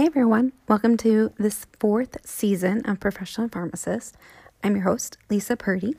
Hey 0.00 0.06
everyone, 0.06 0.52
welcome 0.66 0.96
to 0.96 1.30
this 1.36 1.66
fourth 1.78 2.26
season 2.26 2.80
of 2.86 3.00
Professional 3.00 3.50
Pharmacist. 3.50 4.16
I'm 4.64 4.76
your 4.76 4.84
host, 4.84 5.18
Lisa 5.28 5.58
Purdy. 5.58 5.94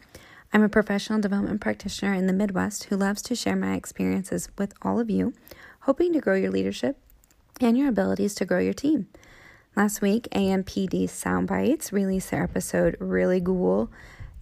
I'm 0.52 0.64
a 0.64 0.70
professional 0.70 1.21
development 1.21 1.62
practitioner 1.62 2.16
in 2.16 2.26
the 2.26 2.34
Midwest 2.34 2.86
who 2.86 2.98
loves 2.98 3.22
to 3.22 3.36
share 3.36 3.56
my 3.56 3.75
experiences 3.75 4.50
with 4.57 4.74
all 4.82 5.00
of 5.00 5.11
you, 5.11 5.36
hoping 5.82 6.14
to 6.14 6.20
grow 6.20 6.34
your 6.34 6.50
leadership 6.50 6.98
and 7.60 7.78
your 7.78 7.89
abilities 7.89 8.34
to 8.34 8.46
grow 8.46 8.57
your 8.57 8.74
team. 8.74 9.06
Last 9.75 10.02
week, 10.02 10.28
ANPD 10.32 11.04
Soundbites 11.04 11.92
released 11.92 12.32
their 12.32 12.42
episode 12.42 12.97
Really 13.00 13.39
Cool 13.39 13.92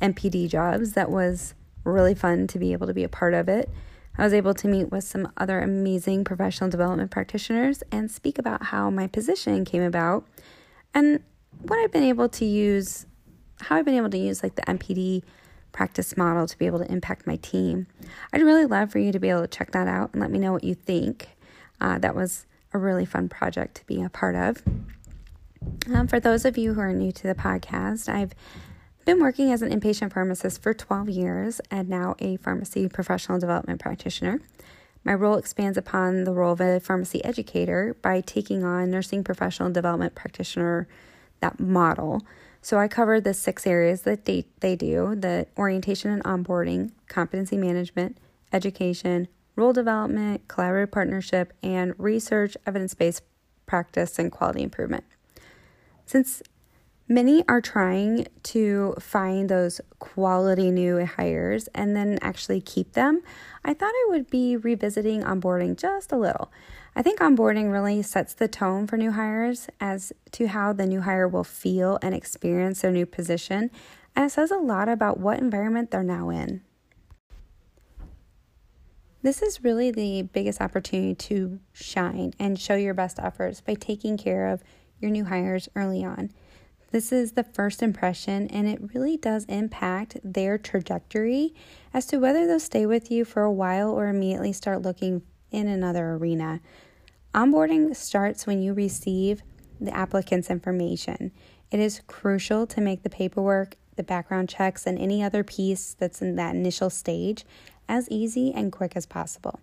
NPD 0.01 0.47
Jobs. 0.47 0.93
That 0.93 1.11
was 1.11 1.53
really 1.83 2.15
fun 2.15 2.47
to 2.47 2.59
be 2.59 2.71
able 2.71 2.87
to 2.87 2.93
be 2.93 3.03
a 3.03 3.09
part 3.09 3.33
of 3.33 3.49
it. 3.49 3.69
I 4.17 4.23
was 4.23 4.33
able 4.33 4.53
to 4.55 4.67
meet 4.67 4.91
with 4.91 5.03
some 5.03 5.31
other 5.37 5.61
amazing 5.61 6.25
professional 6.25 6.69
development 6.69 7.11
practitioners 7.11 7.83
and 7.91 8.11
speak 8.11 8.37
about 8.37 8.63
how 8.65 8.89
my 8.89 9.07
position 9.07 9.63
came 9.63 9.81
about 9.81 10.25
and 10.93 11.23
what 11.61 11.79
I've 11.79 11.91
been 11.91 12.03
able 12.03 12.29
to 12.29 12.45
use, 12.45 13.05
how 13.61 13.77
I've 13.77 13.85
been 13.85 13.95
able 13.95 14.09
to 14.09 14.17
use 14.17 14.43
like 14.43 14.55
the 14.55 14.61
NPD 14.63 15.23
practice 15.71 16.17
model 16.17 16.47
to 16.47 16.57
be 16.57 16.65
able 16.65 16.79
to 16.79 16.91
impact 16.91 17.27
my 17.27 17.37
team. 17.37 17.87
I'd 18.33 18.41
really 18.41 18.65
love 18.65 18.91
for 18.91 18.99
you 18.99 19.11
to 19.11 19.19
be 19.19 19.29
able 19.29 19.41
to 19.41 19.47
check 19.47 19.71
that 19.71 19.87
out 19.87 20.09
and 20.13 20.21
let 20.21 20.31
me 20.31 20.39
know 20.39 20.51
what 20.51 20.63
you 20.63 20.75
think. 20.75 21.29
Uh, 21.79 21.97
that 21.99 22.15
was 22.15 22.45
a 22.73 22.77
really 22.77 23.05
fun 23.05 23.29
project 23.29 23.75
to 23.75 23.85
be 23.85 24.01
a 24.01 24.09
part 24.09 24.35
of. 24.35 24.63
Um, 25.93 26.07
for 26.07 26.19
those 26.19 26.45
of 26.45 26.57
you 26.57 26.73
who 26.73 26.81
are 26.81 26.93
new 26.93 27.11
to 27.11 27.23
the 27.23 27.35
podcast, 27.35 28.09
I've 28.09 28.33
been 29.05 29.19
working 29.19 29.51
as 29.51 29.61
an 29.61 29.71
inpatient 29.71 30.13
pharmacist 30.13 30.61
for 30.61 30.73
12 30.73 31.09
years 31.09 31.61
and 31.71 31.89
now 31.89 32.15
a 32.19 32.37
pharmacy 32.37 32.87
professional 32.87 33.39
development 33.39 33.79
practitioner. 33.79 34.41
My 35.03 35.13
role 35.13 35.37
expands 35.37 35.77
upon 35.77 36.25
the 36.25 36.33
role 36.33 36.53
of 36.53 36.61
a 36.61 36.79
pharmacy 36.79 37.23
educator 37.23 37.95
by 38.01 38.21
taking 38.21 38.63
on 38.63 38.91
nursing 38.91 39.23
professional 39.23 39.71
development 39.71 40.15
practitioner 40.15 40.87
that 41.39 41.59
model. 41.59 42.21
So 42.61 42.77
I 42.77 42.87
cover 42.87 43.21
the 43.21 43.33
six 43.33 43.65
areas 43.65 44.01
that 44.01 44.25
they, 44.25 44.45
they 44.59 44.75
do 44.75 45.15
the 45.15 45.47
orientation 45.57 46.11
and 46.11 46.23
onboarding, 46.23 46.91
competency 47.07 47.57
management, 47.57 48.17
education, 48.51 49.29
role 49.55 49.73
development, 49.73 50.47
collaborative 50.47 50.91
partnership, 50.91 51.53
and 51.63 51.93
research, 51.97 52.57
evidence 52.65 52.93
based 52.93 53.23
practice, 53.65 54.19
and 54.19 54.31
quality 54.31 54.63
improvement. 54.63 55.05
Since 56.05 56.41
Many 57.11 57.43
are 57.49 57.59
trying 57.59 58.27
to 58.43 58.93
find 58.99 59.49
those 59.49 59.81
quality 59.97 60.69
new 60.69 61.03
hires 61.03 61.67
and 61.73 61.95
then 61.95 62.19
actually 62.21 62.61
keep 62.61 62.93
them. 62.93 63.23
I 63.65 63.73
thought 63.73 63.91
I 63.91 64.07
would 64.09 64.29
be 64.29 64.55
revisiting 64.55 65.23
onboarding 65.23 65.75
just 65.75 66.11
a 66.11 66.17
little. 66.17 66.51
I 66.95 67.01
think 67.01 67.19
onboarding 67.19 67.71
really 67.71 68.03
sets 68.03 68.35
the 68.35 68.47
tone 68.47 68.85
for 68.85 68.95
new 68.95 69.11
hires 69.11 69.69
as 69.79 70.13
to 70.33 70.49
how 70.49 70.71
the 70.71 70.85
new 70.85 71.01
hire 71.01 71.27
will 71.27 71.43
feel 71.43 71.97
and 72.03 72.13
experience 72.13 72.81
their 72.81 72.91
new 72.91 73.07
position, 73.07 73.71
and 74.15 74.25
it 74.25 74.31
says 74.31 74.51
a 74.51 74.57
lot 74.57 74.87
about 74.87 75.19
what 75.19 75.39
environment 75.39 75.89
they're 75.89 76.03
now 76.03 76.29
in. 76.29 76.61
This 79.23 79.41
is 79.41 79.63
really 79.63 79.89
the 79.89 80.21
biggest 80.21 80.61
opportunity 80.61 81.15
to 81.15 81.59
shine 81.73 82.33
and 82.37 82.59
show 82.59 82.75
your 82.75 82.93
best 82.93 83.17
efforts 83.17 83.61
by 83.61 83.73
taking 83.73 84.15
care 84.15 84.47
of 84.49 84.63
your 84.99 85.09
new 85.09 85.25
hires 85.25 85.67
early 85.75 86.03
on. 86.03 86.29
This 86.91 87.11
is 87.11 87.33
the 87.33 87.43
first 87.43 87.83
impression, 87.83 88.47
and 88.47 88.67
it 88.67 88.93
really 88.93 89.15
does 89.15 89.45
impact 89.45 90.17
their 90.23 90.57
trajectory 90.57 91.53
as 91.93 92.07
to 92.07 92.17
whether 92.17 92.47
they'll 92.47 92.59
stay 92.59 92.87
with 92.87 93.11
you 93.11 93.25
for 93.25 93.43
a 93.43 93.51
while 93.51 93.91
or 93.91 94.07
immediately 94.07 94.53
start 94.53 94.81
looking 94.81 95.21
in 95.51 95.67
another 95.67 96.13
arena. 96.13 96.61
Onboarding 97.33 97.95
starts 97.95 98.47
when 98.47 98.61
you 98.61 98.73
receive 98.73 99.43
the 99.79 99.95
applicant's 99.95 100.49
information. 100.49 101.31
It 101.69 101.79
is 101.79 102.01
crucial 102.07 102.65
to 102.67 102.81
make 102.81 103.03
the 103.03 103.09
paperwork, 103.09 103.75
the 103.95 104.03
background 104.03 104.49
checks, 104.49 104.87
and 104.87 104.97
any 104.97 105.21
other 105.21 105.43
piece 105.43 105.93
that's 105.93 106.23
in 106.23 106.35
that 106.37 106.55
initial 106.55 106.89
stage 106.89 107.45
as 107.87 108.09
easy 108.09 108.51
and 108.51 108.71
quick 108.71 108.93
as 108.95 109.05
possible. 109.05 109.59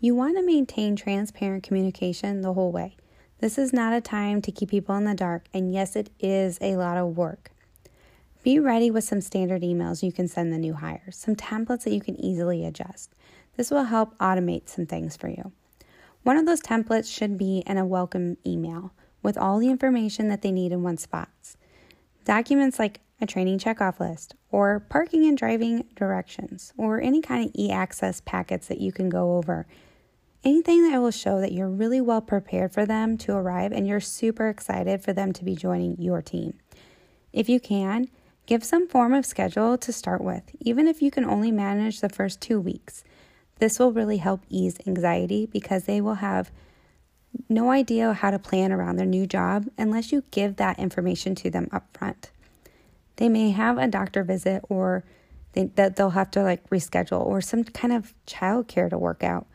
You 0.00 0.14
want 0.14 0.36
to 0.36 0.42
maintain 0.42 0.96
transparent 0.96 1.62
communication 1.62 2.40
the 2.40 2.54
whole 2.54 2.72
way. 2.72 2.96
This 3.40 3.56
is 3.56 3.72
not 3.72 3.92
a 3.92 4.00
time 4.00 4.42
to 4.42 4.50
keep 4.50 4.70
people 4.70 4.96
in 4.96 5.04
the 5.04 5.14
dark, 5.14 5.44
and 5.54 5.72
yes, 5.72 5.94
it 5.94 6.10
is 6.18 6.58
a 6.60 6.74
lot 6.74 6.96
of 6.96 7.16
work. 7.16 7.52
Be 8.42 8.58
ready 8.58 8.90
with 8.90 9.04
some 9.04 9.20
standard 9.20 9.62
emails 9.62 10.02
you 10.02 10.10
can 10.10 10.26
send 10.26 10.52
the 10.52 10.58
new 10.58 10.74
hires, 10.74 11.16
some 11.16 11.36
templates 11.36 11.84
that 11.84 11.92
you 11.92 12.00
can 12.00 12.20
easily 12.20 12.64
adjust. 12.64 13.14
This 13.56 13.70
will 13.70 13.84
help 13.84 14.18
automate 14.18 14.68
some 14.68 14.86
things 14.86 15.16
for 15.16 15.28
you. 15.28 15.52
One 16.24 16.36
of 16.36 16.46
those 16.46 16.60
templates 16.60 17.16
should 17.16 17.38
be 17.38 17.62
in 17.64 17.78
a 17.78 17.86
welcome 17.86 18.38
email 18.44 18.92
with 19.22 19.38
all 19.38 19.60
the 19.60 19.70
information 19.70 20.28
that 20.30 20.42
they 20.42 20.50
need 20.50 20.72
in 20.72 20.82
one 20.82 20.96
spot. 20.96 21.28
Documents 22.24 22.80
like 22.80 22.98
a 23.20 23.26
training 23.26 23.60
checkoff 23.60 24.00
list, 24.00 24.34
or 24.50 24.80
parking 24.80 25.24
and 25.26 25.38
driving 25.38 25.84
directions, 25.94 26.72
or 26.76 27.00
any 27.00 27.22
kind 27.22 27.46
of 27.46 27.52
e 27.56 27.70
access 27.70 28.20
packets 28.20 28.66
that 28.66 28.80
you 28.80 28.90
can 28.90 29.08
go 29.08 29.36
over 29.36 29.68
anything 30.48 30.90
that 30.90 30.98
will 30.98 31.10
show 31.10 31.40
that 31.40 31.52
you're 31.52 31.68
really 31.68 32.00
well 32.00 32.22
prepared 32.22 32.72
for 32.72 32.86
them 32.86 33.18
to 33.18 33.32
arrive 33.32 33.70
and 33.70 33.86
you're 33.86 34.00
super 34.00 34.48
excited 34.48 35.02
for 35.02 35.12
them 35.12 35.30
to 35.34 35.44
be 35.44 35.54
joining 35.54 36.00
your 36.00 36.22
team. 36.22 36.54
If 37.34 37.50
you 37.50 37.60
can, 37.60 38.08
give 38.46 38.64
some 38.64 38.88
form 38.88 39.12
of 39.12 39.26
schedule 39.26 39.76
to 39.76 39.92
start 39.92 40.22
with, 40.22 40.44
even 40.60 40.88
if 40.88 41.02
you 41.02 41.10
can 41.10 41.26
only 41.26 41.50
manage 41.50 42.00
the 42.00 42.08
first 42.08 42.40
two 42.40 42.58
weeks. 42.58 43.04
This 43.58 43.78
will 43.78 43.92
really 43.92 44.16
help 44.16 44.40
ease 44.48 44.78
anxiety 44.86 45.44
because 45.44 45.84
they 45.84 46.00
will 46.00 46.14
have 46.14 46.50
no 47.50 47.70
idea 47.70 48.14
how 48.14 48.30
to 48.30 48.38
plan 48.38 48.72
around 48.72 48.96
their 48.96 49.06
new 49.06 49.26
job 49.26 49.66
unless 49.76 50.12
you 50.12 50.24
give 50.30 50.56
that 50.56 50.78
information 50.78 51.34
to 51.34 51.50
them 51.50 51.68
up 51.72 51.84
front. 51.92 52.30
They 53.16 53.28
may 53.28 53.50
have 53.50 53.76
a 53.76 53.86
doctor 53.86 54.24
visit 54.24 54.64
or 54.70 55.04
they, 55.52 55.64
that 55.74 55.96
they'll 55.96 56.10
have 56.10 56.30
to 56.30 56.42
like 56.42 56.70
reschedule 56.70 57.20
or 57.20 57.42
some 57.42 57.64
kind 57.64 57.92
of 57.92 58.14
childcare 58.26 58.88
to 58.88 58.96
work 58.96 59.22
out. 59.22 59.46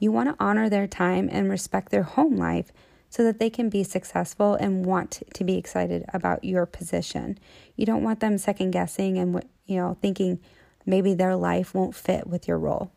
You 0.00 0.10
want 0.10 0.30
to 0.30 0.44
honor 0.44 0.68
their 0.68 0.88
time 0.88 1.28
and 1.30 1.50
respect 1.50 1.90
their 1.90 2.02
home 2.02 2.36
life 2.36 2.72
so 3.10 3.22
that 3.24 3.38
they 3.38 3.50
can 3.50 3.68
be 3.68 3.84
successful 3.84 4.54
and 4.54 4.86
want 4.86 5.22
to 5.34 5.44
be 5.44 5.56
excited 5.56 6.04
about 6.12 6.42
your 6.42 6.64
position. 6.64 7.38
You 7.76 7.84
don't 7.84 8.02
want 8.02 8.20
them 8.20 8.38
second 8.38 8.70
guessing 8.70 9.18
and 9.18 9.44
you 9.66 9.76
know 9.76 9.98
thinking 10.00 10.40
maybe 10.86 11.12
their 11.12 11.36
life 11.36 11.74
won't 11.74 11.94
fit 11.94 12.26
with 12.26 12.48
your 12.48 12.58
role. 12.58 12.90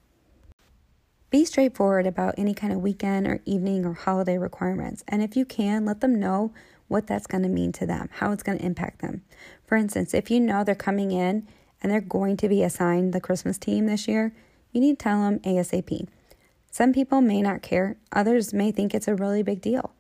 Be 1.30 1.44
straightforward 1.46 2.06
about 2.06 2.36
any 2.38 2.54
kind 2.54 2.72
of 2.72 2.80
weekend 2.80 3.28
or 3.28 3.42
evening 3.44 3.86
or 3.86 3.94
holiday 3.94 4.38
requirements. 4.38 5.04
And 5.08 5.24
if 5.24 5.36
you 5.36 5.46
can, 5.46 5.84
let 5.84 6.00
them 6.00 6.20
know 6.20 6.54
what 6.88 7.08
that's 7.08 7.28
going 7.28 7.44
to 7.44 7.50
mean 7.50 7.72
to 7.74 7.88
them, 7.88 8.08
how 8.14 8.32
it's 8.32 8.44
going 8.44 8.60
to 8.60 8.66
impact 8.66 9.02
them. 9.02 9.24
For 9.66 9.76
instance, 9.76 10.14
if 10.14 10.30
you 10.30 10.40
know 10.40 10.64
they're 10.64 10.76
coming 10.76 11.12
in 11.12 11.48
and 11.82 11.92
they're 11.92 12.02
going 12.02 12.38
to 12.38 12.48
be 12.48 12.62
assigned 12.62 13.14
the 13.14 13.20
Christmas 13.20 13.58
team 13.58 13.88
this 13.88 14.08
year, 14.08 14.32
you 14.72 14.80
need 14.80 15.00
to 15.00 15.04
tell 15.04 15.22
them 15.22 15.40
ASAP. 15.40 16.08
Some 16.74 16.92
people 16.92 17.22
may 17.22 17.44
not 17.44 17.62
care, 17.62 17.98
others 18.12 18.52
may 18.52 18.72
think 18.72 18.96
it's 18.96 19.08
a 19.08 19.14
really 19.14 19.44
big 19.44 19.62
deal. 19.62 19.94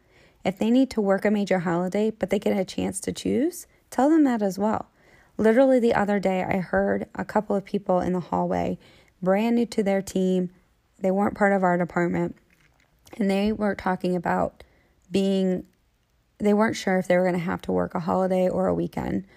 If 0.43 0.57
they 0.57 0.71
need 0.71 0.89
to 0.89 1.01
work 1.01 1.23
a 1.23 1.29
major 1.29 1.59
holiday 1.59 2.09
but 2.09 2.31
they 2.31 2.39
get 2.39 2.57
a 2.57 2.65
chance 2.65 2.99
to 3.01 3.11
choose, 3.13 3.67
tell 3.91 4.09
them 4.09 4.23
that 4.23 4.41
as 4.41 4.57
well. 4.57 4.89
Literally, 5.37 5.79
the 5.79 5.93
other 5.93 6.19
day, 6.19 6.41
I 6.43 6.57
heard 6.57 7.07
a 7.13 7.23
couple 7.23 7.55
of 7.55 7.63
people 7.63 7.99
in 7.99 8.13
the 8.13 8.19
hallway, 8.19 8.79
brand 9.21 9.55
new 9.55 9.67
to 9.67 9.83
their 9.83 10.01
team, 10.01 10.49
they 10.99 11.11
weren't 11.11 11.37
part 11.37 11.53
of 11.53 11.61
our 11.61 11.77
department, 11.77 12.35
and 13.19 13.29
they 13.29 13.51
were 13.51 13.75
talking 13.75 14.15
about 14.15 14.63
being, 15.11 15.65
they 16.39 16.55
weren't 16.55 16.75
sure 16.75 16.97
if 16.97 17.07
they 17.07 17.17
were 17.17 17.23
going 17.23 17.33
to 17.35 17.39
have 17.39 17.61
to 17.61 17.71
work 17.71 17.93
a 17.93 17.99
holiday 17.99 18.49
or 18.49 18.65
a 18.65 18.73
weekend. 18.73 19.27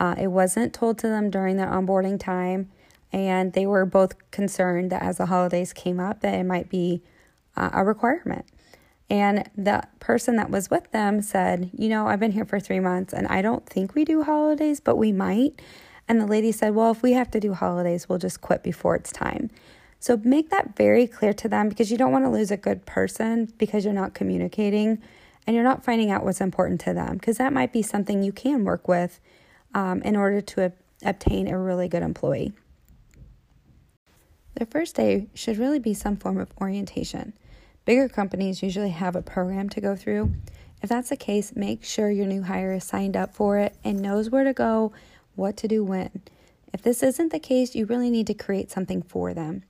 Uh, 0.00 0.16
it 0.18 0.26
wasn't 0.26 0.74
told 0.74 0.98
to 0.98 1.06
them 1.06 1.30
during 1.30 1.56
their 1.56 1.68
onboarding 1.70 2.18
time 2.18 2.68
and 3.12 3.52
they 3.52 3.66
were 3.66 3.84
both 3.84 4.14
concerned 4.30 4.90
that 4.90 5.02
as 5.02 5.18
the 5.18 5.26
holidays 5.26 5.72
came 5.72 5.98
up 5.98 6.20
that 6.20 6.34
it 6.34 6.44
might 6.44 6.68
be 6.68 7.02
uh, 7.56 7.70
a 7.72 7.84
requirement. 7.84 8.46
And 9.08 9.50
the 9.56 9.82
person 9.98 10.36
that 10.36 10.50
was 10.50 10.70
with 10.70 10.90
them 10.92 11.20
said 11.20 11.70
you 11.72 11.88
know 11.88 12.06
i've 12.06 12.20
been 12.20 12.32
here 12.32 12.44
for 12.44 12.60
three 12.60 12.80
months 12.80 13.12
and 13.12 13.26
i 13.26 13.42
don't 13.42 13.66
think 13.66 13.94
we 13.94 14.04
do 14.04 14.22
holidays 14.22 14.80
but 14.80 14.96
we 14.96 15.12
might. 15.12 15.60
And 16.08 16.20
the 16.20 16.26
lady 16.26 16.52
said 16.52 16.74
well 16.74 16.92
if 16.92 17.02
we 17.02 17.12
have 17.12 17.30
to 17.32 17.40
do 17.40 17.54
holidays 17.54 18.08
we'll 18.08 18.18
just 18.18 18.40
quit 18.40 18.62
before 18.62 18.94
it's 18.94 19.12
time. 19.12 19.50
So 19.98 20.16
make 20.24 20.48
that 20.48 20.76
very 20.76 21.06
clear 21.06 21.34
to 21.34 21.48
them 21.48 21.68
because 21.68 21.90
you 21.90 21.98
don't 21.98 22.12
want 22.12 22.24
to 22.24 22.30
lose 22.30 22.50
a 22.50 22.56
good 22.56 22.86
person 22.86 23.52
because 23.58 23.84
you're 23.84 23.92
not 23.92 24.14
communicating 24.14 24.98
and 25.46 25.54
you're 25.54 25.64
not 25.64 25.84
finding 25.84 26.10
out 26.10 26.24
what's 26.24 26.40
important 26.40 26.80
to 26.82 26.94
them 26.94 27.14
because 27.14 27.36
that 27.36 27.52
might 27.52 27.72
be 27.72 27.82
something 27.82 28.22
you 28.22 28.32
can 28.32 28.64
work 28.64 28.88
with 28.88 29.20
um, 29.74 30.00
in 30.02 30.16
order 30.16 30.40
to 30.40 30.72
obtain 31.04 31.48
a 31.48 31.58
really 31.58 31.88
good 31.88 32.02
employee 32.02 32.52
their 34.54 34.66
first 34.66 34.96
day 34.96 35.28
should 35.34 35.58
really 35.58 35.78
be 35.78 35.94
some 35.94 36.16
form 36.16 36.38
of 36.38 36.52
orientation. 36.60 37.32
Bigger 37.84 38.08
companies 38.08 38.62
usually 38.62 38.90
have 38.90 39.16
a 39.16 39.22
program 39.22 39.68
to 39.70 39.80
go 39.80 39.96
through. 39.96 40.32
If 40.82 40.88
that's 40.88 41.10
the 41.10 41.16
case, 41.16 41.54
make 41.54 41.84
sure 41.84 42.10
your 42.10 42.26
new 42.26 42.42
hire 42.42 42.72
is 42.72 42.84
signed 42.84 43.16
up 43.16 43.34
for 43.34 43.58
it 43.58 43.74
and 43.84 44.00
knows 44.00 44.30
where 44.30 44.44
to 44.44 44.52
go, 44.52 44.92
what 45.34 45.56
to 45.58 45.68
do 45.68 45.84
when. 45.84 46.22
If 46.72 46.82
this 46.82 47.02
isn't 47.02 47.32
the 47.32 47.38
case, 47.38 47.74
you 47.74 47.86
really 47.86 48.10
need 48.10 48.26
to 48.28 48.34
create 48.34 48.70
something 48.70 49.02
for 49.02 49.34
them. 49.34 49.62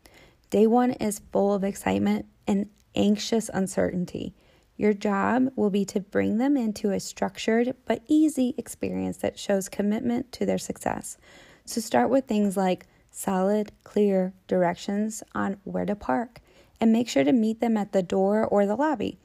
Day 0.50 0.66
one 0.66 0.92
is 0.92 1.22
full 1.32 1.54
of 1.54 1.64
excitement 1.64 2.26
and 2.46 2.68
anxious 2.94 3.48
uncertainty. 3.52 4.34
Your 4.76 4.92
job 4.92 5.52
will 5.56 5.70
be 5.70 5.84
to 5.86 6.00
bring 6.00 6.38
them 6.38 6.56
into 6.56 6.90
a 6.90 7.00
structured 7.00 7.76
but 7.86 8.02
easy 8.08 8.54
experience 8.56 9.18
that 9.18 9.38
shows 9.38 9.68
commitment 9.68 10.32
to 10.32 10.46
their 10.46 10.58
success. 10.58 11.18
So 11.64 11.80
start 11.80 12.10
with 12.10 12.26
things 12.26 12.56
like 12.56 12.86
solid, 13.10 13.72
clear 13.84 14.32
directions 14.46 15.22
on 15.34 15.58
where 15.64 15.86
to 15.86 15.94
park 15.94 16.40
and 16.80 16.92
make 16.92 17.08
sure 17.08 17.24
to 17.24 17.32
meet 17.32 17.60
them 17.60 17.76
at 17.76 17.92
the 17.92 18.02
door 18.02 18.44
or 18.44 18.66
the 18.66 18.76
lobby. 18.76 19.18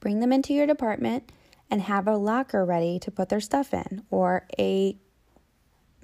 Bring 0.00 0.20
them 0.20 0.32
into 0.32 0.54
your 0.54 0.66
department 0.66 1.30
and 1.70 1.82
have 1.82 2.06
a 2.06 2.16
locker 2.16 2.64
ready 2.64 2.98
to 3.00 3.10
put 3.10 3.28
their 3.28 3.40
stuff 3.40 3.74
in 3.74 4.02
or 4.10 4.46
a 4.58 4.96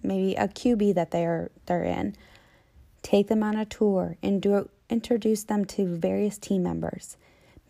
maybe 0.03 0.35
a 0.35 0.49
cubie 0.49 0.95
that 0.95 1.11
they're 1.11 1.51
they're 1.67 1.85
in. 1.85 2.15
Take 3.03 3.29
them 3.29 3.43
on 3.43 3.57
a 3.57 3.65
tour 3.65 4.17
and 4.23 4.43
do, 4.43 4.69
introduce 4.91 5.45
them 5.45 5.65
to 5.67 5.97
various 5.97 6.37
team 6.37 6.63
members. 6.63 7.17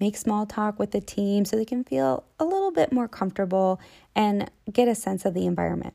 Make 0.00 0.16
small 0.16 0.46
talk 0.46 0.78
with 0.78 0.92
the 0.92 1.00
team 1.00 1.44
so 1.44 1.56
they 1.56 1.64
can 1.64 1.84
feel 1.84 2.24
a 2.38 2.44
little 2.44 2.70
bit 2.70 2.92
more 2.92 3.08
comfortable 3.08 3.80
and 4.14 4.50
get 4.72 4.88
a 4.88 4.94
sense 4.94 5.24
of 5.24 5.34
the 5.34 5.46
environment. 5.46 5.94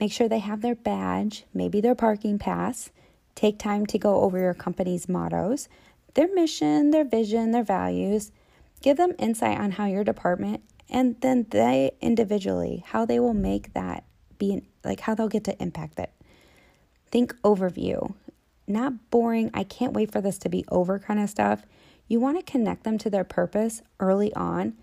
Make 0.00 0.12
sure 0.12 0.28
they 0.28 0.38
have 0.38 0.62
their 0.62 0.74
badge, 0.74 1.44
maybe 1.52 1.80
their 1.80 1.94
parking 1.94 2.38
pass. 2.38 2.90
Take 3.34 3.58
time 3.58 3.86
to 3.86 3.98
go 3.98 4.22
over 4.22 4.38
your 4.38 4.54
company's 4.54 5.08
mottos, 5.08 5.68
their 6.14 6.32
mission, 6.34 6.90
their 6.90 7.04
vision, 7.04 7.50
their 7.50 7.62
values. 7.62 8.32
Give 8.80 8.96
them 8.96 9.14
insight 9.18 9.58
on 9.58 9.72
how 9.72 9.84
your 9.84 10.04
department 10.04 10.62
and 10.88 11.20
then 11.20 11.46
they 11.50 11.92
individually, 12.00 12.82
how 12.88 13.04
they 13.04 13.20
will 13.20 13.34
make 13.34 13.72
that 13.74 14.04
be 14.38 14.62
like 14.84 15.00
how 15.00 15.14
they'll 15.14 15.28
get 15.28 15.44
to 15.44 15.62
impact 15.62 15.98
it. 15.98 16.10
Think 17.10 17.34
overview, 17.42 18.14
not 18.66 19.10
boring, 19.10 19.50
I 19.54 19.64
can't 19.64 19.92
wait 19.92 20.10
for 20.10 20.20
this 20.20 20.38
to 20.38 20.48
be 20.48 20.64
over 20.68 20.98
kind 20.98 21.20
of 21.20 21.30
stuff. 21.30 21.64
You 22.08 22.18
want 22.18 22.38
to 22.38 22.50
connect 22.50 22.84
them 22.84 22.98
to 22.98 23.10
their 23.10 23.24
purpose 23.24 23.82
early 24.00 24.34
on, 24.34 24.74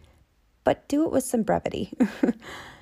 but 0.64 0.88
do 0.88 1.04
it 1.06 1.12
with 1.12 1.24
some 1.24 1.44
brevity. 1.44 1.92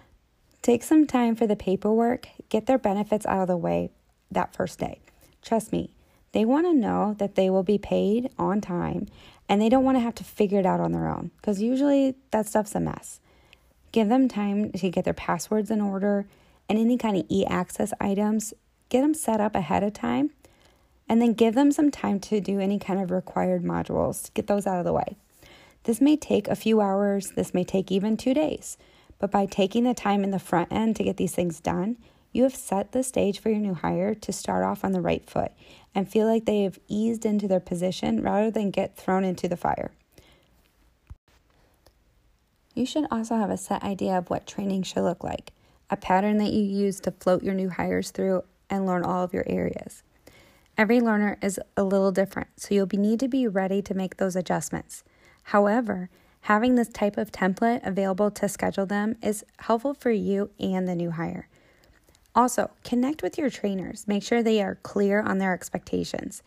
Take 0.65 0.81
some 0.81 1.06
time 1.06 1.35
for 1.35 1.45
the 1.45 1.56
paperwork, 1.56 2.27
get 2.50 2.65
their 2.65 2.79
benefits 2.79 3.23
out 3.27 3.44
of 3.44 3.47
the 3.47 3.56
way 3.56 3.91
that 4.31 4.56
first 4.56 4.79
day. 4.79 5.00
Trust 5.44 5.71
me, 5.71 5.91
they 6.31 6.44
want 6.44 6.65
to 6.65 6.73
know 6.73 7.13
that 7.19 7.35
they 7.35 7.51
will 7.51 7.62
be 7.62 7.77
paid 7.77 8.31
on 8.39 8.62
time 8.62 9.06
and 9.47 9.62
they 9.62 9.69
don't 9.69 9.83
want 9.83 9.97
to 9.97 10.01
have 10.01 10.15
to 10.15 10.23
figure 10.23 10.59
it 10.59 10.65
out 10.65 10.79
on 10.79 10.91
their 10.91 11.07
own 11.07 11.29
because 11.38 11.62
usually 11.62 12.15
that 12.31 12.47
stuff's 12.47 12.73
a 12.73 12.79
mess. 12.79 13.19
Give 13.91 14.09
them 14.09 14.27
time 14.27 14.71
to 14.71 14.89
get 14.89 15.06
their 15.06 15.13
passwords 15.13 15.69
in 15.69 15.81
order 15.81 16.25
and 16.67 16.79
any 16.79 16.97
kind 16.97 17.15
of 17.15 17.25
e 17.29 17.45
access 17.45 17.94
items, 18.01 18.51
get 18.89 19.01
them 19.01 19.13
set 19.13 19.39
up 19.39 19.53
ahead 19.53 19.83
of 19.83 19.94
time 19.94 20.31
and 21.07 21.21
then 21.21 21.33
give 21.33 21.53
them 21.53 21.71
some 21.71 21.91
time 21.91 22.19
to 22.21 22.41
do 22.41 22.59
any 22.59 22.79
kind 22.79 23.00
of 23.00 23.12
required 23.12 23.63
modules. 23.63 24.33
Get 24.33 24.47
those 24.47 24.65
out 24.65 24.79
of 24.79 24.85
the 24.85 24.94
way. 24.94 25.15
This 25.83 26.01
may 26.01 26.17
take 26.17 26.47
a 26.47 26.56
few 26.56 26.81
hours, 26.81 27.33
this 27.35 27.53
may 27.53 27.63
take 27.63 27.91
even 27.91 28.17
two 28.17 28.33
days, 28.33 28.79
but 29.19 29.31
by 29.31 29.45
taking 29.45 29.83
the 29.83 29.94
time 29.94 30.23
in 30.23 30.31
the 30.31 30.39
front 30.39 30.71
end 30.71 30.95
to 30.95 31.03
get 31.03 31.17
these 31.17 31.33
things 31.33 31.59
done, 31.59 31.97
you 32.31 32.44
have 32.44 32.56
set 32.56 32.91
the 32.91 33.01
stage 33.01 33.39
for 33.39 33.50
your 33.50 33.59
new 33.59 33.73
hire 33.73 34.13
to 34.13 34.33
start 34.33 34.63
off 34.63 34.83
on 34.83 34.91
the 34.91 35.01
right 35.01 35.27
foot 35.29 35.53
and 35.94 36.09
feel 36.09 36.27
like 36.27 36.45
they 36.45 36.63
have 36.63 36.79
eased 36.89 37.25
into 37.25 37.47
their 37.47 37.62
position 37.62 38.21
rather 38.21 38.51
than 38.51 38.71
get 38.71 38.97
thrown 38.97 39.23
into 39.23 39.47
the 39.47 39.56
fire. 39.56 39.91
You 42.73 42.85
should 42.85 43.06
also 43.09 43.38
have 43.38 43.50
a 43.50 43.57
set 43.57 43.83
idea 43.83 44.17
of 44.17 44.29
what 44.29 44.45
training 44.45 44.83
should 44.83 45.03
look 45.03 45.23
like, 45.23 45.53
a 45.89 45.95
pattern 45.95 46.38
that 46.39 46.51
you 46.51 46.62
use 46.62 47.00
to 47.01 47.12
float 47.12 47.41
your 47.41 47.53
new 47.53 47.69
hires 47.69 48.12
through 48.12 48.44
and 48.69 48.85
learn 48.85 49.06
all 49.06 49.23
of 49.23 49.33
your 49.33 49.45
areas. 49.47 50.03
Every 50.77 51.00
learner 51.00 51.38
is 51.41 51.57
a 51.77 51.83
little 51.83 52.12
different, 52.12 52.50
so 52.57 52.75
you'll 52.75 52.85
be, 52.85 52.97
need 52.97 53.21
to 53.21 53.29
be 53.29 53.47
ready 53.47 53.81
to 53.81 53.94
make 53.94 54.17
those 54.17 54.35
adjustments. 54.35 55.06
However, 55.44 56.09
having 56.45 56.75
this 56.75 56.89
type 56.89 57.18
of 57.18 57.31
template 57.31 57.83
available 57.83 58.30
to 58.30 58.47
schedule 58.47 58.86
them 58.86 59.15
is 59.24 59.44
helpful 59.57 59.95
for 59.95 60.12
you 60.12 60.47
and 60.59 60.88
the 60.88 60.94
new 60.94 61.09
hire. 61.09 61.47
Also, 62.36 62.69
connect 62.83 63.24
with 63.24 63.36
your 63.36 63.50
trainers. 63.50 64.07
Make 64.07 64.21
sure 64.21 64.44
they 64.44 64.62
are 64.62 64.75
clear 64.83 65.24
on 65.24 65.39
their 65.39 65.56
expectations. 65.56 66.44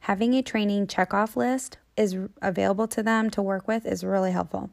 Having 0.00 0.34
a 0.34 0.42
training 0.42 0.88
checkoff 0.88 1.36
list 1.36 1.78
is 1.96 2.16
available 2.42 2.88
to 2.88 3.00
them 3.00 3.30
to 3.30 3.40
work 3.40 3.68
with 3.68 3.86
is 3.86 4.02
really 4.02 4.32
helpful. 4.32 4.70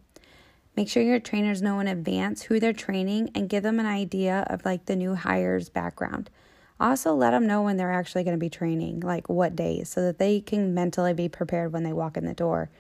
Make 0.76 0.90
sure 0.90 1.04
your 1.04 1.20
trainers 1.20 1.62
know 1.62 1.80
in 1.80 1.88
advance 1.88 2.42
who 2.42 2.60
they're 2.60 2.74
training 2.74 3.30
and 3.36 3.48
give 3.48 3.62
them 3.62 3.80
an 3.80 3.86
idea 3.86 4.48
of 4.50 4.66
like 4.66 4.88
the 4.88 4.96
new 4.96 5.14
hire's 5.14 5.70
background. 5.70 6.32
Also, 6.80 7.14
let 7.14 7.32
them 7.32 7.46
know 7.46 7.62
when 7.62 7.78
they're 7.78 7.94
actually 7.94 8.24
going 8.24 8.36
to 8.36 8.44
be 8.44 8.50
training, 8.50 9.02
like 9.02 9.30
what 9.30 9.56
days, 9.56 9.90
so 9.90 10.02
that 10.02 10.18
they 10.18 10.42
can 10.42 10.74
mentally 10.74 11.14
be 11.14 11.30
prepared 11.30 11.72
when 11.72 11.84
they 11.84 11.94
walk 11.94 12.18
in 12.18 12.26
the 12.26 12.34
door. 12.34 12.72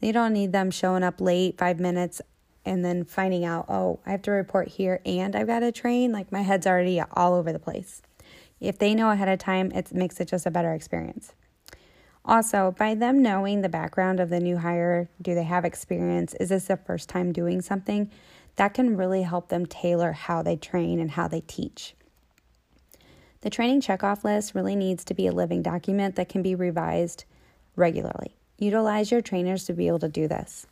You 0.00 0.12
don't 0.12 0.32
need 0.32 0.52
them 0.52 0.70
showing 0.70 1.02
up 1.02 1.20
late, 1.20 1.58
five 1.58 1.80
minutes, 1.80 2.20
and 2.64 2.84
then 2.84 3.04
finding 3.04 3.44
out, 3.44 3.66
oh, 3.68 4.00
I 4.06 4.10
have 4.10 4.22
to 4.22 4.30
report 4.30 4.68
here 4.68 5.00
and 5.04 5.36
I've 5.36 5.46
got 5.46 5.60
to 5.60 5.72
train. 5.72 6.12
Like 6.12 6.32
my 6.32 6.42
head's 6.42 6.66
already 6.66 7.00
all 7.00 7.34
over 7.34 7.52
the 7.52 7.58
place. 7.58 8.02
If 8.60 8.78
they 8.78 8.94
know 8.94 9.10
ahead 9.10 9.28
of 9.28 9.38
time, 9.38 9.70
it 9.72 9.92
makes 9.92 10.20
it 10.20 10.28
just 10.28 10.46
a 10.46 10.50
better 10.50 10.72
experience. 10.72 11.34
Also, 12.24 12.74
by 12.78 12.94
them 12.94 13.20
knowing 13.20 13.60
the 13.60 13.68
background 13.68 14.18
of 14.18 14.30
the 14.30 14.40
new 14.40 14.56
hire, 14.56 15.10
do 15.20 15.34
they 15.34 15.42
have 15.42 15.64
experience? 15.64 16.32
Is 16.40 16.48
this 16.48 16.66
the 16.66 16.78
first 16.78 17.08
time 17.08 17.32
doing 17.32 17.60
something? 17.60 18.10
That 18.56 18.72
can 18.72 18.96
really 18.96 19.22
help 19.22 19.48
them 19.48 19.66
tailor 19.66 20.12
how 20.12 20.42
they 20.42 20.56
train 20.56 21.00
and 21.00 21.10
how 21.10 21.28
they 21.28 21.42
teach. 21.42 21.94
The 23.42 23.50
training 23.50 23.82
checkoff 23.82 24.24
list 24.24 24.54
really 24.54 24.74
needs 24.74 25.04
to 25.04 25.12
be 25.12 25.26
a 25.26 25.32
living 25.32 25.60
document 25.60 26.16
that 26.16 26.30
can 26.30 26.40
be 26.40 26.54
revised 26.54 27.24
regularly. 27.76 28.36
Utilize 28.64 29.10
your 29.10 29.20
trainers 29.20 29.66
to 29.66 29.74
be 29.74 29.88
able 29.88 29.98
to 29.98 30.08
do 30.08 30.26
this. 30.26 30.66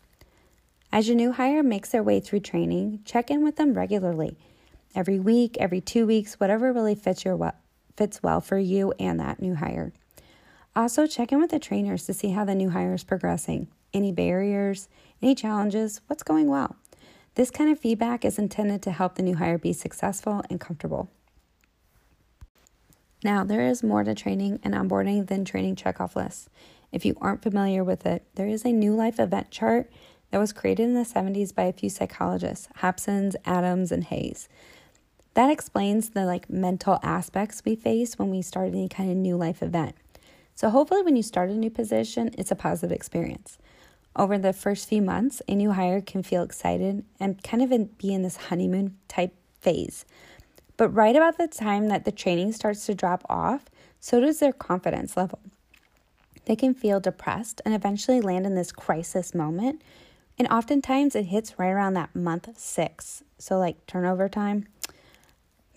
As 0.90 1.08
your 1.08 1.16
new 1.16 1.32
hire 1.32 1.62
makes 1.62 1.90
their 1.90 2.02
way 2.02 2.20
through 2.20 2.40
training, 2.40 3.00
check 3.04 3.30
in 3.30 3.44
with 3.44 3.56
them 3.56 3.74
regularly. 3.74 4.38
Every 4.94 5.18
week, 5.18 5.58
every 5.60 5.82
two 5.82 6.06
weeks, 6.06 6.40
whatever 6.40 6.72
really 6.72 6.94
fits 6.94 7.22
your 7.22 7.52
fits 7.94 8.22
well 8.22 8.40
for 8.40 8.56
you 8.56 8.94
and 8.98 9.20
that 9.20 9.42
new 9.42 9.56
hire. 9.56 9.92
Also, 10.74 11.06
check 11.06 11.32
in 11.32 11.38
with 11.38 11.50
the 11.50 11.58
trainers 11.58 12.06
to 12.06 12.14
see 12.14 12.30
how 12.30 12.46
the 12.46 12.54
new 12.54 12.70
hire 12.70 12.94
is 12.94 13.04
progressing. 13.04 13.68
Any 13.92 14.10
barriers, 14.10 14.88
any 15.20 15.34
challenges, 15.34 16.00
what's 16.06 16.22
going 16.22 16.48
well. 16.48 16.76
This 17.34 17.50
kind 17.50 17.70
of 17.70 17.78
feedback 17.78 18.24
is 18.24 18.38
intended 18.38 18.80
to 18.82 18.90
help 18.90 19.16
the 19.16 19.22
new 19.22 19.36
hire 19.36 19.58
be 19.58 19.74
successful 19.74 20.42
and 20.48 20.58
comfortable. 20.58 21.10
Now, 23.22 23.44
there 23.44 23.60
is 23.60 23.82
more 23.82 24.02
to 24.02 24.14
training 24.14 24.60
and 24.64 24.72
onboarding 24.72 25.26
than 25.26 25.44
training 25.44 25.76
checkoff 25.76 26.16
lists. 26.16 26.48
If 26.92 27.04
you 27.04 27.16
aren't 27.20 27.42
familiar 27.42 27.82
with 27.82 28.06
it, 28.06 28.24
there 28.34 28.46
is 28.46 28.64
a 28.64 28.72
new 28.72 28.94
life 28.94 29.18
event 29.18 29.50
chart 29.50 29.90
that 30.30 30.38
was 30.38 30.52
created 30.52 30.84
in 30.84 30.94
the 30.94 31.00
70s 31.00 31.54
by 31.54 31.64
a 31.64 31.72
few 31.72 31.90
psychologists, 31.90 32.68
Hopson, 32.76 33.32
Adams, 33.44 33.90
and 33.90 34.04
Hayes. 34.04 34.48
That 35.34 35.50
explains 35.50 36.10
the 36.10 36.24
like 36.24 36.50
mental 36.50 36.98
aspects 37.02 37.62
we 37.64 37.74
face 37.74 38.18
when 38.18 38.30
we 38.30 38.42
start 38.42 38.68
any 38.68 38.88
kind 38.88 39.10
of 39.10 39.16
new 39.16 39.36
life 39.36 39.62
event. 39.62 39.96
So 40.54 40.70
hopefully 40.70 41.02
when 41.02 41.16
you 41.16 41.22
start 41.22 41.50
a 41.50 41.54
new 41.54 41.70
position, 41.70 42.30
it's 42.36 42.50
a 42.50 42.56
positive 42.56 42.92
experience. 42.92 43.58
Over 44.14 44.36
the 44.36 44.52
first 44.52 44.88
few 44.88 45.00
months, 45.00 45.40
a 45.48 45.54
new 45.54 45.72
hire 45.72 46.02
can 46.02 46.22
feel 46.22 46.42
excited 46.42 47.04
and 47.18 47.42
kind 47.42 47.62
of 47.62 47.98
be 47.98 48.12
in 48.12 48.22
this 48.22 48.36
honeymoon 48.36 48.98
type 49.08 49.34
phase 49.58 50.04
but 50.76 50.88
right 50.88 51.14
about 51.14 51.38
the 51.38 51.46
time 51.46 51.86
that 51.88 52.04
the 52.04 52.10
training 52.10 52.52
starts 52.52 52.86
to 52.86 52.94
drop 52.94 53.24
off, 53.28 53.66
so 54.00 54.18
does 54.20 54.40
their 54.40 54.52
confidence 54.52 55.16
level. 55.16 55.38
They 56.44 56.56
can 56.56 56.74
feel 56.74 57.00
depressed 57.00 57.60
and 57.64 57.74
eventually 57.74 58.20
land 58.20 58.46
in 58.46 58.54
this 58.54 58.72
crisis 58.72 59.34
moment. 59.34 59.82
And 60.38 60.48
oftentimes 60.48 61.14
it 61.14 61.26
hits 61.26 61.58
right 61.58 61.70
around 61.70 61.94
that 61.94 62.14
month 62.14 62.48
six. 62.58 63.22
So, 63.38 63.58
like 63.58 63.86
turnover 63.86 64.28
time. 64.28 64.66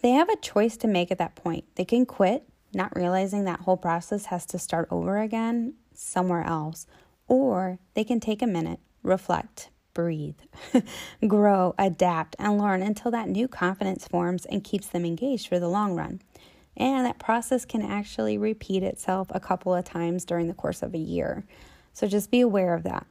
They 0.01 0.11
have 0.11 0.29
a 0.29 0.37
choice 0.37 0.77
to 0.77 0.87
make 0.87 1.11
at 1.11 1.17
that 1.17 1.35
point. 1.35 1.65
They 1.75 1.85
can 1.85 2.05
quit, 2.05 2.47
not 2.73 2.95
realizing 2.95 3.45
that 3.45 3.61
whole 3.61 3.77
process 3.77 4.25
has 4.25 4.45
to 4.47 4.59
start 4.59 4.87
over 4.91 5.17
again 5.17 5.73
somewhere 5.93 6.43
else, 6.43 6.85
or 7.27 7.79
they 7.95 8.03
can 8.03 8.19
take 8.19 8.41
a 8.41 8.47
minute, 8.47 8.79
reflect, 9.01 9.69
breathe, 9.93 10.37
grow, 11.27 11.73
adapt, 11.79 12.35
and 12.37 12.59
learn 12.59 12.83
until 12.83 13.09
that 13.11 13.29
new 13.29 13.47
confidence 13.47 14.07
forms 14.07 14.45
and 14.45 14.63
keeps 14.63 14.87
them 14.87 15.05
engaged 15.05 15.47
for 15.47 15.59
the 15.59 15.69
long 15.69 15.95
run. 15.95 16.21
And 16.77 17.05
that 17.05 17.19
process 17.19 17.65
can 17.65 17.81
actually 17.81 18.37
repeat 18.37 18.83
itself 18.83 19.27
a 19.31 19.39
couple 19.39 19.73
of 19.73 19.85
times 19.85 20.25
during 20.25 20.47
the 20.47 20.53
course 20.53 20.81
of 20.81 20.93
a 20.93 20.99
year. 20.99 21.45
So 21.93 22.07
just 22.07 22.31
be 22.31 22.41
aware 22.41 22.73
of 22.73 22.83
that. 22.83 23.07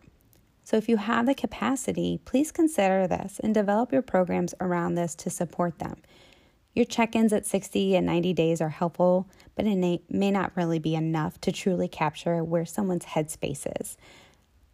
So, 0.66 0.78
if 0.78 0.88
you 0.88 0.96
have 0.96 1.26
the 1.26 1.34
capacity, 1.34 2.20
please 2.24 2.50
consider 2.50 3.06
this 3.06 3.38
and 3.38 3.52
develop 3.52 3.92
your 3.92 4.00
programs 4.00 4.54
around 4.60 4.94
this 4.94 5.14
to 5.16 5.28
support 5.28 5.78
them. 5.78 5.96
Your 6.74 6.86
check 6.86 7.14
ins 7.14 7.32
at 7.32 7.46
60 7.46 7.94
and 7.94 8.06
90 8.06 8.32
days 8.32 8.60
are 8.60 8.70
helpful, 8.70 9.28
but 9.54 9.66
it 9.66 10.00
may 10.08 10.30
not 10.30 10.52
really 10.56 10.78
be 10.78 10.94
enough 10.94 11.40
to 11.42 11.52
truly 11.52 11.86
capture 11.86 12.42
where 12.42 12.64
someone's 12.64 13.04
headspace 13.04 13.66
is. 13.80 13.96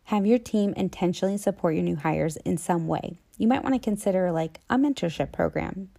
Have 0.05 0.27
your 0.27 0.39
team 0.39 0.73
intentionally 0.77 1.37
support 1.37 1.75
your 1.75 1.85
new 1.85 1.97
hires 1.97 2.37
in 2.39 2.57
some 2.57 2.87
way. 2.87 3.19
You 3.37 3.49
might 3.49 3.63
want 3.63 3.75
to 3.75 3.81
consider 3.81 4.33
like 4.33 4.61
a 4.71 4.77
mentorship 4.77 5.33
program 5.33 5.91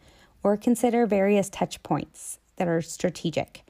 or 0.41 0.57
consider 0.57 1.05
various 1.05 1.50
touch 1.50 1.83
points 1.83 2.39
that 2.62 2.68
are 2.68 2.82
strategic. 2.84 3.63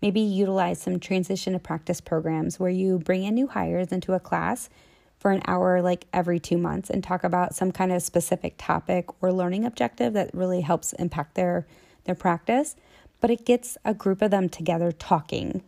Maybe 0.00 0.20
utilize 0.20 0.80
some 0.80 1.00
transition 1.00 1.52
to 1.52 1.58
practice 1.58 2.00
programs 2.00 2.58
where 2.58 2.70
you 2.70 2.98
bring 2.98 3.24
in 3.24 3.34
new 3.34 3.46
hires 3.46 3.92
into 3.92 4.14
a 4.14 4.20
class 4.20 4.70
for 5.18 5.32
an 5.32 5.42
hour 5.46 5.82
like 5.82 6.06
every 6.14 6.40
two 6.40 6.56
months 6.56 6.88
and 6.88 7.04
talk 7.04 7.24
about 7.24 7.54
some 7.54 7.72
kind 7.72 7.92
of 7.92 8.00
specific 8.00 8.54
topic 8.56 9.04
or 9.20 9.34
learning 9.34 9.66
objective 9.66 10.14
that 10.14 10.30
really 10.32 10.62
helps 10.62 10.94
impact 10.94 11.34
their 11.34 11.66
their 12.04 12.14
practice. 12.14 12.74
But 13.20 13.30
it 13.30 13.44
gets 13.44 13.76
a 13.84 13.92
group 13.92 14.22
of 14.22 14.30
them 14.30 14.48
together 14.48 14.92
talking. 14.92 15.62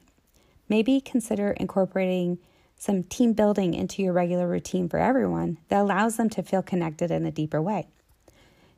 Maybe 0.67 1.03
consider 1.03 1.51
incorporating 1.51 2.39
some 2.79 3.03
team 3.03 3.35
building 3.35 3.75
into 3.75 4.03
your 4.03 4.15
regular 4.15 4.49
routine 4.49 4.89
for 4.89 4.99
everyone 4.99 5.59
that 5.69 5.83
allows 5.83 6.17
them 6.17 6.31
to 6.31 6.43
feel 6.43 6.63
connected 6.63 7.11
in 7.11 7.27
a 7.27 7.31
deeper 7.31 7.61
way. 7.61 7.89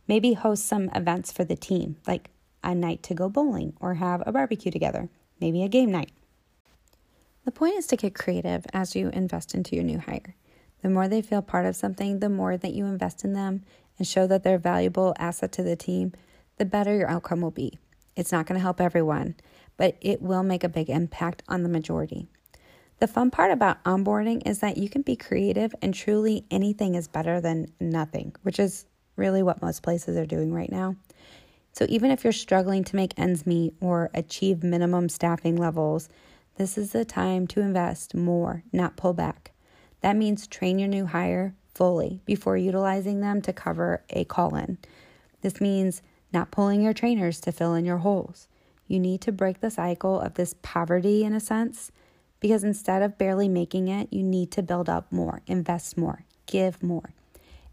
Maybe 0.08 0.32
host 0.32 0.66
some 0.66 0.90
events 0.92 1.30
for 1.30 1.44
the 1.44 1.54
team 1.54 1.98
like 2.04 2.30
a 2.62 2.74
night 2.74 3.02
to 3.02 3.14
go 3.14 3.28
bowling 3.28 3.74
or 3.80 3.94
have 3.94 4.22
a 4.26 4.32
barbecue 4.32 4.70
together 4.70 5.08
maybe 5.40 5.62
a 5.62 5.68
game 5.68 5.90
night 5.90 6.10
the 7.44 7.52
point 7.52 7.74
is 7.74 7.86
to 7.86 7.96
get 7.96 8.14
creative 8.14 8.64
as 8.72 8.94
you 8.94 9.08
invest 9.10 9.54
into 9.54 9.74
your 9.74 9.84
new 9.84 9.98
hire 9.98 10.34
the 10.82 10.90
more 10.90 11.08
they 11.08 11.22
feel 11.22 11.42
part 11.42 11.64
of 11.64 11.76
something, 11.76 12.18
the 12.18 12.28
more 12.28 12.56
that 12.56 12.74
you 12.74 12.84
invest 12.84 13.24
in 13.24 13.32
them 13.32 13.62
and 13.98 14.06
show 14.06 14.26
that 14.26 14.42
they're 14.42 14.56
a 14.56 14.58
valuable 14.58 15.14
asset 15.18 15.52
to 15.52 15.62
the 15.62 15.76
team, 15.76 16.12
the 16.58 16.64
better 16.64 16.94
your 16.94 17.08
outcome 17.08 17.40
will 17.40 17.52
be. 17.52 17.78
It's 18.16 18.32
not 18.32 18.46
going 18.46 18.58
to 18.58 18.62
help 18.62 18.80
everyone, 18.80 19.36
but 19.76 19.96
it 20.00 20.20
will 20.20 20.42
make 20.42 20.64
a 20.64 20.68
big 20.68 20.90
impact 20.90 21.44
on 21.48 21.62
the 21.62 21.68
majority. 21.68 22.26
The 22.98 23.06
fun 23.06 23.30
part 23.30 23.50
about 23.50 23.82
onboarding 23.84 24.46
is 24.46 24.58
that 24.58 24.76
you 24.76 24.88
can 24.88 25.02
be 25.02 25.16
creative 25.16 25.74
and 25.80 25.94
truly 25.94 26.44
anything 26.50 26.94
is 26.94 27.08
better 27.08 27.40
than 27.40 27.72
nothing, 27.80 28.34
which 28.42 28.58
is 28.58 28.84
really 29.16 29.42
what 29.42 29.62
most 29.62 29.82
places 29.82 30.16
are 30.16 30.26
doing 30.26 30.52
right 30.52 30.70
now. 30.70 30.96
So, 31.72 31.86
even 31.88 32.10
if 32.10 32.22
you're 32.22 32.32
struggling 32.32 32.84
to 32.84 32.96
make 32.96 33.18
ends 33.18 33.46
meet 33.46 33.74
or 33.80 34.10
achieve 34.12 34.62
minimum 34.62 35.08
staffing 35.08 35.56
levels, 35.56 36.08
this 36.56 36.76
is 36.76 36.92
the 36.92 37.04
time 37.04 37.46
to 37.48 37.60
invest 37.60 38.14
more, 38.14 38.62
not 38.72 38.96
pull 38.96 39.14
back. 39.14 39.52
That 40.02 40.16
means 40.16 40.46
train 40.46 40.78
your 40.78 40.88
new 40.88 41.06
hire 41.06 41.54
fully 41.74 42.20
before 42.26 42.56
utilizing 42.56 43.20
them 43.20 43.40
to 43.42 43.52
cover 43.52 44.02
a 44.10 44.24
call 44.24 44.54
in. 44.56 44.78
This 45.40 45.60
means 45.60 46.02
not 46.32 46.50
pulling 46.50 46.82
your 46.82 46.92
trainers 46.92 47.40
to 47.40 47.52
fill 47.52 47.74
in 47.74 47.84
your 47.84 47.98
holes. 47.98 48.48
You 48.86 49.00
need 49.00 49.22
to 49.22 49.32
break 49.32 49.60
the 49.60 49.70
cycle 49.70 50.20
of 50.20 50.34
this 50.34 50.54
poverty 50.60 51.24
in 51.24 51.32
a 51.32 51.40
sense 51.40 51.90
because 52.40 52.64
instead 52.64 53.02
of 53.02 53.16
barely 53.16 53.48
making 53.48 53.88
it, 53.88 54.12
you 54.12 54.22
need 54.22 54.50
to 54.52 54.62
build 54.62 54.88
up 54.88 55.10
more, 55.10 55.40
invest 55.46 55.96
more, 55.96 56.24
give 56.46 56.82
more. 56.82 57.10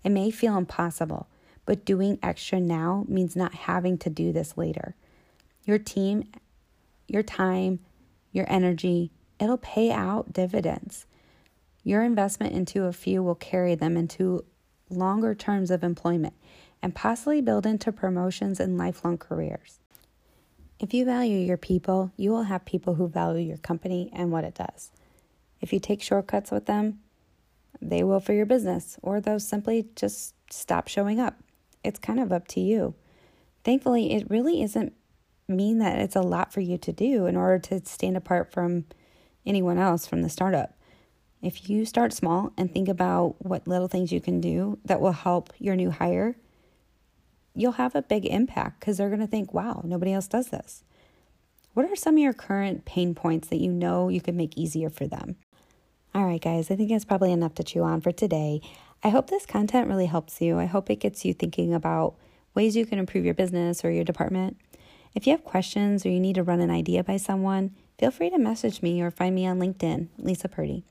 It 0.03 0.09
may 0.09 0.31
feel 0.31 0.55
impossible, 0.55 1.27
but 1.69 1.85
doing 1.85 2.17
extra 2.23 2.59
now 2.59 3.05
means 3.07 3.35
not 3.35 3.53
having 3.53 3.95
to 3.95 4.09
do 4.09 4.33
this 4.33 4.57
later. 4.57 4.95
Your 5.65 5.77
team, 5.77 6.23
your 7.07 7.21
time, 7.21 7.77
your 8.31 8.47
energy, 8.49 9.11
it'll 9.39 9.59
pay 9.59 9.91
out 9.91 10.33
dividends. 10.33 11.05
Your 11.83 12.01
investment 12.01 12.53
into 12.53 12.85
a 12.85 12.91
few 12.91 13.21
will 13.21 13.35
carry 13.35 13.75
them 13.75 13.97
into 13.97 14.45
longer 14.89 15.35
terms 15.35 15.69
of 15.69 15.83
employment 15.83 16.33
and 16.81 16.95
possibly 16.95 17.39
build 17.39 17.67
into 17.67 17.91
promotions 17.91 18.59
and 18.59 18.75
lifelong 18.75 19.19
careers. 19.19 19.77
If 20.79 20.91
you 20.91 21.05
value 21.05 21.37
your 21.37 21.57
people, 21.57 22.11
you 22.17 22.31
will 22.31 22.45
have 22.45 22.65
people 22.65 22.95
who 22.95 23.07
value 23.07 23.47
your 23.47 23.57
company 23.57 24.09
and 24.11 24.31
what 24.31 24.43
it 24.43 24.55
does. 24.55 24.89
If 25.61 25.71
you 25.71 25.79
take 25.79 26.01
shortcuts 26.01 26.49
with 26.49 26.65
them, 26.65 27.01
they 27.79 28.03
will 28.03 28.21
for 28.21 28.33
your 28.33 28.47
business, 28.47 28.97
or 29.03 29.21
they'll 29.21 29.39
simply 29.39 29.89
just 29.95 30.33
stop 30.51 30.87
showing 30.87 31.19
up. 31.19 31.35
It's 31.83 31.99
kind 31.99 32.19
of 32.19 32.31
up 32.31 32.47
to 32.49 32.59
you. 32.59 32.95
Thankfully, 33.63 34.13
it 34.13 34.29
really 34.29 34.61
isn't 34.61 34.93
mean 35.47 35.79
that 35.79 35.99
it's 35.99 36.15
a 36.15 36.21
lot 36.21 36.53
for 36.53 36.61
you 36.61 36.77
to 36.77 36.93
do 36.93 37.25
in 37.25 37.35
order 37.35 37.59
to 37.59 37.85
stand 37.85 38.15
apart 38.15 38.51
from 38.51 38.85
anyone 39.45 39.77
else 39.77 40.05
from 40.05 40.21
the 40.21 40.29
startup. 40.29 40.75
If 41.41 41.69
you 41.69 41.85
start 41.85 42.13
small 42.13 42.51
and 42.57 42.71
think 42.71 42.89
about 42.89 43.35
what 43.39 43.67
little 43.67 43.87
things 43.87 44.11
you 44.11 44.21
can 44.21 44.41
do 44.41 44.77
that 44.85 44.99
will 44.99 45.13
help 45.13 45.53
your 45.57 45.75
new 45.75 45.89
hire, 45.89 46.35
you'll 47.55 47.73
have 47.73 47.95
a 47.95 48.01
big 48.01 48.25
impact 48.25 48.79
because 48.79 48.97
they're 48.97 49.09
going 49.09 49.21
to 49.21 49.27
think, 49.27 49.53
wow, 49.53 49.81
nobody 49.83 50.13
else 50.13 50.27
does 50.27 50.49
this. 50.49 50.83
What 51.73 51.89
are 51.89 51.95
some 51.95 52.15
of 52.15 52.19
your 52.19 52.33
current 52.33 52.85
pain 52.85 53.15
points 53.15 53.47
that 53.49 53.59
you 53.59 53.71
know 53.71 54.09
you 54.09 54.21
could 54.21 54.35
make 54.35 54.57
easier 54.57 54.89
for 54.89 55.07
them? 55.07 55.37
All 56.13 56.25
right, 56.25 56.41
guys, 56.41 56.71
I 56.71 56.75
think 56.75 56.91
it's 56.91 57.05
probably 57.05 57.31
enough 57.31 57.53
to 57.55 57.63
chew 57.63 57.83
on 57.83 58.01
for 58.01 58.11
today. 58.11 58.61
I 59.03 59.09
hope 59.09 59.29
this 59.29 59.45
content 59.45 59.87
really 59.87 60.07
helps 60.07 60.41
you. 60.41 60.59
I 60.59 60.65
hope 60.65 60.89
it 60.89 60.99
gets 60.99 61.23
you 61.23 61.33
thinking 61.33 61.73
about 61.73 62.15
ways 62.53 62.75
you 62.75 62.85
can 62.85 62.99
improve 62.99 63.23
your 63.23 63.33
business 63.33 63.85
or 63.85 63.91
your 63.91 64.03
department. 64.03 64.57
If 65.15 65.25
you 65.25 65.31
have 65.31 65.45
questions 65.45 66.05
or 66.05 66.09
you 66.09 66.19
need 66.19 66.35
to 66.35 66.43
run 66.43 66.59
an 66.59 66.69
idea 66.69 67.03
by 67.03 67.17
someone, 67.17 67.75
feel 67.97 68.11
free 68.11 68.29
to 68.29 68.37
message 68.37 68.81
me 68.81 69.01
or 69.01 69.09
find 69.09 69.33
me 69.33 69.45
on 69.47 69.59
LinkedIn, 69.59 70.07
Lisa 70.17 70.49
Purdy. 70.49 70.83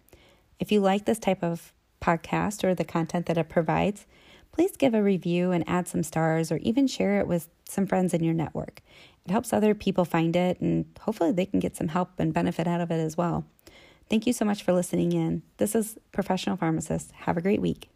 If 0.58 0.72
you 0.72 0.80
like 0.80 1.04
this 1.04 1.18
type 1.18 1.42
of 1.42 1.72
podcast 2.00 2.64
or 2.64 2.74
the 2.74 2.84
content 2.84 3.26
that 3.26 3.38
it 3.38 3.48
provides, 3.48 4.06
please 4.52 4.76
give 4.76 4.94
a 4.94 5.02
review 5.02 5.52
and 5.52 5.62
add 5.68 5.86
some 5.86 6.02
stars 6.02 6.50
or 6.50 6.56
even 6.58 6.86
share 6.86 7.20
it 7.20 7.26
with 7.26 7.48
some 7.68 7.86
friends 7.86 8.14
in 8.14 8.24
your 8.24 8.34
network. 8.34 8.80
It 9.24 9.30
helps 9.30 9.52
other 9.52 9.74
people 9.74 10.06
find 10.06 10.34
it 10.34 10.60
and 10.60 10.86
hopefully 11.00 11.32
they 11.32 11.46
can 11.46 11.60
get 11.60 11.76
some 11.76 11.88
help 11.88 12.18
and 12.18 12.32
benefit 12.32 12.66
out 12.66 12.80
of 12.80 12.90
it 12.90 12.98
as 12.98 13.16
well. 13.16 13.44
Thank 14.08 14.26
you 14.26 14.32
so 14.32 14.46
much 14.46 14.62
for 14.62 14.72
listening 14.72 15.12
in. 15.12 15.42
This 15.58 15.74
is 15.74 15.98
Professional 16.12 16.56
Pharmacist. 16.56 17.12
Have 17.12 17.36
a 17.36 17.42
great 17.42 17.60
week. 17.60 17.90